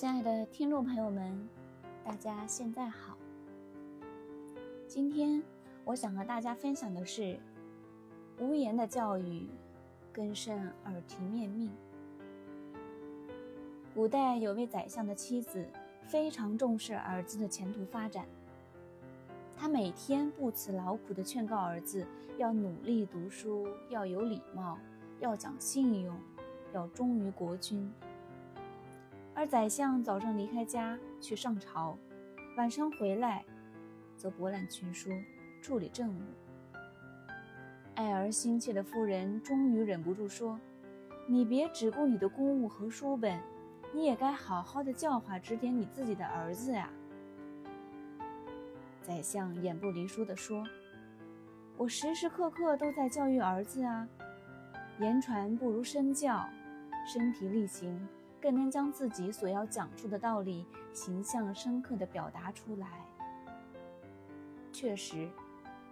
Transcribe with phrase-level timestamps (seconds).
[0.00, 1.46] 亲爱的听众朋友们，
[2.02, 3.18] 大家现在好。
[4.88, 5.42] 今天
[5.84, 7.38] 我想和大家分享的是
[8.38, 9.46] 无言的教育，
[10.10, 11.70] 根深耳提面命。
[13.94, 15.68] 古代有位宰相的妻子
[16.06, 18.24] 非常重视儿子的前途发展，
[19.54, 22.06] 他每天不辞劳苦地劝告儿子
[22.38, 24.78] 要努力读书，要有礼貌，
[25.18, 26.18] 要讲信用，
[26.72, 27.92] 要忠于国君。
[29.34, 31.96] 而宰相早上离开家去上朝，
[32.56, 33.44] 晚上回来，
[34.16, 35.10] 则博览群书，
[35.62, 36.20] 处理政务。
[37.94, 40.58] 爱儿心切的夫人终于忍不住说
[41.26, 43.40] ：“你别只顾你的公务和书本，
[43.94, 46.90] 你也该好好的教化指点你自己的儿子呀。”
[49.02, 50.66] 宰相眼不离书地说
[51.78, 54.06] ：“我时时刻刻都在教育儿子啊，
[54.98, 56.46] 言传不如身教，
[57.06, 58.08] 身体力行。”
[58.40, 62.88] 更能将自己所要讲述的道理形象深刻地表达出来。
[64.72, 65.28] 确实，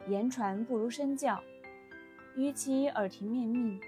[0.07, 1.39] 言传不如身教，
[2.35, 3.79] 与其耳提面命，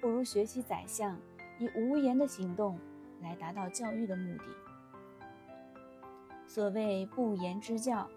[0.00, 1.18] 不如学习宰相，
[1.58, 2.78] 以无言的行动
[3.20, 4.44] 来达到教育的目的。
[6.46, 8.08] 所谓不言之教，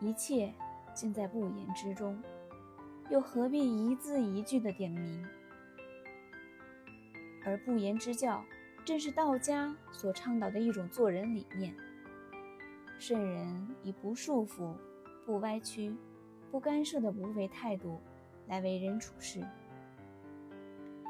[0.00, 0.54] 一切
[0.94, 2.18] 尽在不言之中，
[3.10, 5.26] 又何必一字一句的点明？
[7.44, 8.42] 而不言之教。
[8.84, 11.74] 正是道家所倡导的一种做人理念。
[12.98, 14.74] 圣人以不束缚、
[15.24, 15.94] 不歪曲、
[16.50, 17.98] 不干涉的无为态度
[18.46, 19.40] 来为人处事，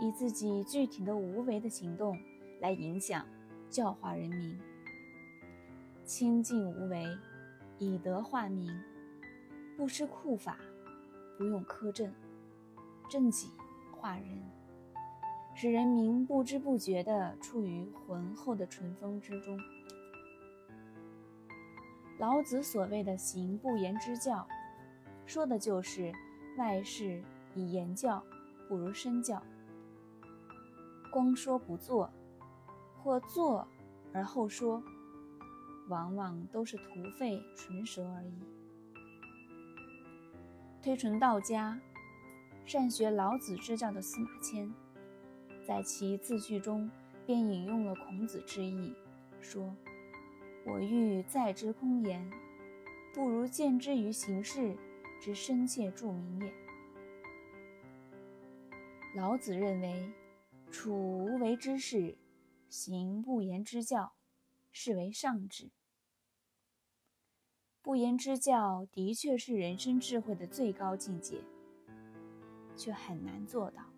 [0.00, 2.16] 以自己具体的无为的行动
[2.60, 3.26] 来影响、
[3.68, 4.58] 教化人民。
[6.04, 7.04] 清净无为，
[7.78, 8.70] 以德化民，
[9.76, 10.58] 不施酷法，
[11.36, 12.12] 不用苛政，
[13.10, 13.50] 正己
[13.90, 14.42] 化人。
[15.54, 19.58] 使人民不知不觉地处于浑厚的淳风之中。
[22.18, 24.46] 老子所谓的“行不言之教”，
[25.26, 26.12] 说的就是
[26.58, 27.22] 外事
[27.54, 28.22] 以言教
[28.68, 29.42] 不如身教。
[31.12, 32.10] 光说不做，
[33.02, 33.66] 或做
[34.12, 34.82] 而后说，
[35.88, 36.84] 往往都是徒
[37.16, 38.34] 费唇舌而已。
[40.82, 41.80] 推崇道家、
[42.66, 44.72] 善学老子之教的司马迁。
[45.66, 46.90] 在其自序中，
[47.26, 48.94] 便引用了孔子之意，
[49.40, 49.74] 说
[50.66, 52.30] ：“我欲在之空言，
[53.14, 54.76] 不如见之于行事
[55.20, 56.52] 之深切著名也。”
[59.16, 60.12] 老子认为，
[60.70, 62.18] 处无为之事，
[62.68, 64.12] 行不言之教，
[64.70, 65.70] 是为上智。
[67.80, 71.42] 不言之教的确是人生智慧的最高境界，
[72.76, 73.93] 却很难做到。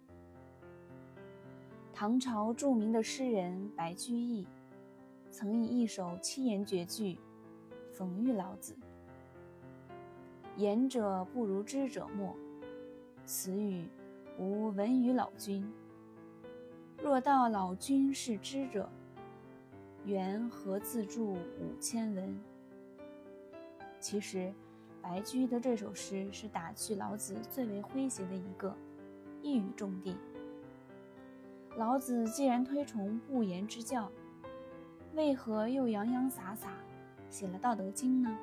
[1.99, 4.47] 唐朝著名的诗人白居易，
[5.31, 7.19] 曾以一首七言绝句
[7.97, 8.77] 讽喻老子
[10.57, 12.37] ：“言者不如知者墨，
[13.25, 13.89] 此语
[14.39, 15.67] 吾闻于老君。
[17.03, 18.87] 若道老君是知者，
[20.05, 22.39] 缘何自著五千文？”
[23.99, 24.53] 其实，
[25.01, 28.77] 白居易的这首诗是打趣老子最为诙谐的一个，
[29.41, 30.15] 一语中的。
[31.77, 34.11] 老子既然推崇不言之教，
[35.15, 36.71] 为何又洋洋洒洒
[37.29, 38.35] 写了《道德经》呢？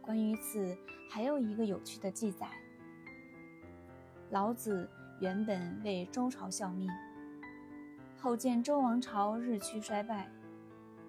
[0.00, 0.78] 关于此，
[1.10, 2.46] 还有一个有趣的记载：
[4.30, 4.88] 老子
[5.20, 6.88] 原本为周朝效命，
[8.16, 10.30] 后见周王朝日趋衰败，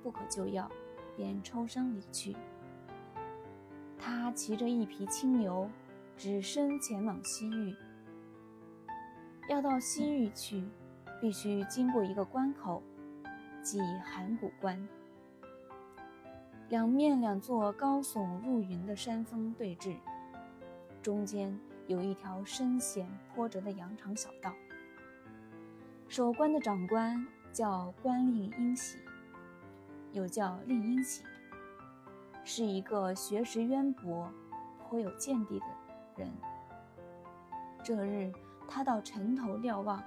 [0.02, 0.68] 不可救药，
[1.16, 2.36] 便抽身离去。
[4.00, 5.70] 他骑着一匹青牛，
[6.18, 7.76] 只身前往西域。
[9.48, 10.62] 要到西域去，
[11.22, 12.84] 必须经过一个关口，
[13.64, 14.88] 即函谷关。
[16.68, 19.96] 两面两座高耸入云的山峰对峙，
[21.02, 21.58] 中间
[21.88, 24.54] 有一条深险坡折的羊肠小道。
[26.10, 28.98] 守关的长官叫关令英喜，
[30.12, 31.24] 又叫令英喜，
[32.44, 34.30] 是一个学识渊博、
[34.78, 35.66] 颇有见地的
[36.18, 36.30] 人。
[37.82, 38.30] 这日。
[38.68, 40.04] 他到城头瞭望，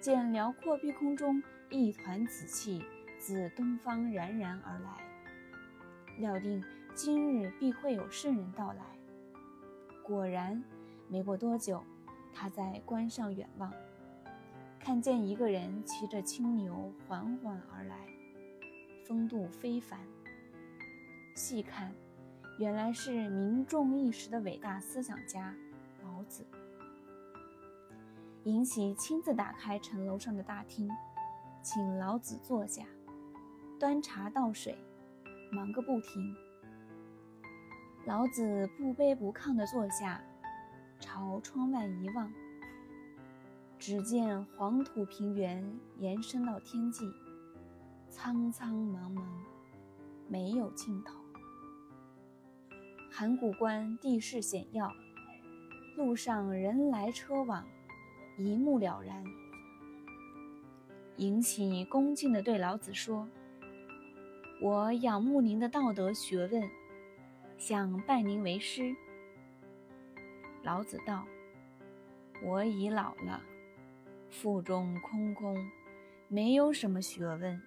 [0.00, 2.82] 见辽阔碧空中一团紫气
[3.18, 4.90] 自东方冉冉而来，
[6.18, 8.82] 料定今日必会有圣人到来。
[10.02, 10.62] 果然，
[11.08, 11.84] 没过多久，
[12.32, 13.72] 他在关上远望，
[14.80, 18.06] 看见一个人骑着青牛缓缓而来，
[19.06, 20.00] 风度非凡。
[21.34, 21.92] 细看，
[22.58, 25.54] 原来是名重一时的伟大思想家
[26.02, 26.44] 老子。
[28.48, 30.88] 尹喜亲自打开城楼上的大厅，
[31.60, 32.82] 请老子坐下，
[33.78, 34.74] 端茶倒水，
[35.52, 36.34] 忙个不停。
[38.06, 40.22] 老子不卑不亢地坐下，
[40.98, 42.32] 朝窗外一望，
[43.78, 45.62] 只见黄土平原
[45.98, 47.04] 延伸到天际，
[48.08, 49.26] 苍苍茫茫，
[50.26, 51.14] 没有尽头。
[53.10, 54.90] 函谷关地势险要，
[55.98, 57.62] 路上人来车往，
[58.38, 59.24] 一目了然。
[61.16, 63.28] 尹喜恭敬的对老子说
[64.62, 66.70] ：“我仰慕您的道德学问。”
[67.58, 68.94] 想拜您为师。
[70.62, 71.26] 老子道
[72.44, 73.42] ：“我已老了，
[74.30, 75.68] 腹中空空，
[76.28, 77.60] 没有什么学问，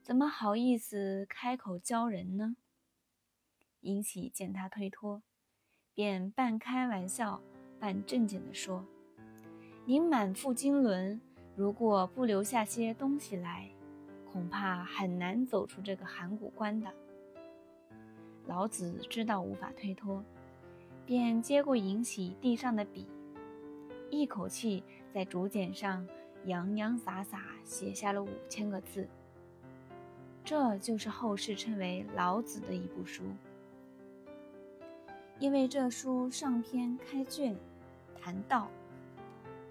[0.00, 2.54] 怎么好意思开口教人呢？”
[3.82, 5.24] 尹喜见他推脱，
[5.92, 7.42] 便半开玩笑
[7.80, 8.86] 半正经地说
[9.86, 11.20] ：“您满腹经纶，
[11.54, 13.68] 如果不留下些东西来，
[14.32, 16.90] 恐怕很难走出这个函谷关的。”
[18.48, 20.24] 老子知道无法推脱，
[21.04, 23.06] 便接过尹喜地上的笔，
[24.08, 24.82] 一口气
[25.12, 26.08] 在竹简上
[26.46, 29.06] 洋洋洒洒写下了五千个字。
[30.42, 33.22] 这就是后世称为老子的一部书。
[35.38, 37.54] 因为这书上篇开卷
[38.18, 38.70] 谈道，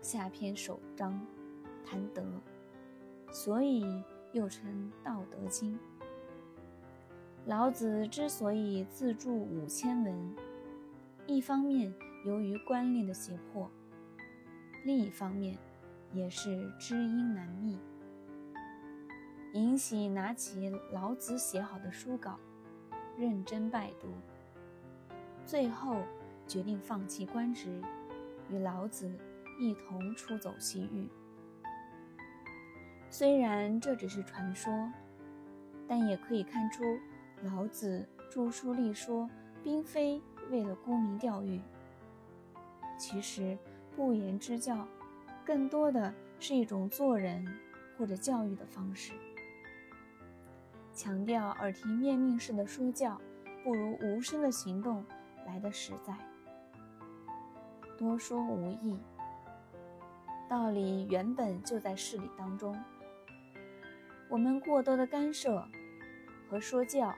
[0.04, 1.18] 下篇首章
[1.86, 2.22] 谈德，
[3.32, 4.04] 所以
[4.34, 5.74] 又称《道德经》。
[7.46, 10.36] 老子之所以自著五千文，
[11.26, 11.96] 一方面
[12.26, 13.72] 由于观念的胁迫，
[14.84, 15.58] 另一方面
[16.12, 17.80] 也是知音难觅。
[19.54, 22.38] 尹喜拿起老子写好的书稿，
[23.18, 24.10] 认真拜读，
[25.46, 26.02] 最后
[26.46, 27.82] 决定放弃官职，
[28.50, 29.10] 与老子
[29.60, 31.10] 一同出走西域。
[33.10, 34.92] 虽然这只是传说，
[35.88, 36.84] 但也可以看出。
[37.44, 39.30] 老子著书立说，
[39.62, 41.60] 并非为了沽名钓誉。
[42.98, 43.58] 其实，
[43.98, 44.88] 不言之教，
[45.44, 47.46] 更多的是一种做人
[47.98, 49.12] 或者教育的方式。
[50.94, 53.20] 强调耳提面命式的说教，
[53.62, 55.04] 不如无声的行动
[55.46, 56.16] 来得实在。
[57.98, 58.98] 多说无益，
[60.54, 62.80] 道理原本就在事理当中。
[64.30, 65.68] 我们过多的干涉
[66.48, 67.12] 和说教。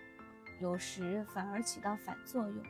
[0.62, 2.64] 有时反而起到反作用。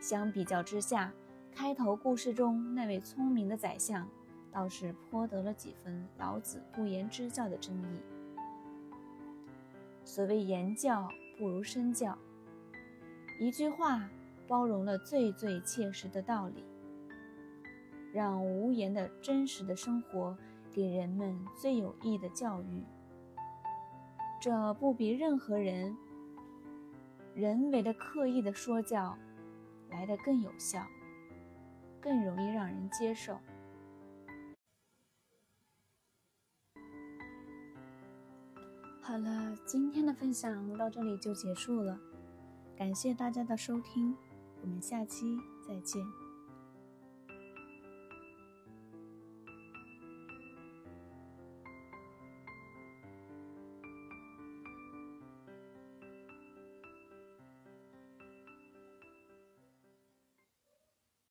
[0.00, 1.12] 相比较之下，
[1.50, 4.08] 开头故事中那位聪明的宰相，
[4.52, 8.00] 倒是颇得了几分老子不言之教的真意。
[10.04, 12.16] 所谓言教不如身教，
[13.40, 14.08] 一句话
[14.46, 16.62] 包容了最最切实的道理，
[18.16, 20.34] 让无言的真实的生活
[20.72, 22.82] 给人们最有益的教育。
[24.40, 25.94] 这不比任何人。
[27.34, 29.18] 人为的刻意的说教，
[29.90, 30.86] 来的更有效，
[32.00, 33.38] 更容易让人接受。
[39.02, 42.00] 好了，今天的分享到这里就结束了，
[42.74, 44.16] 感谢大家的收听，
[44.62, 45.36] 我们下期
[45.68, 46.25] 再见。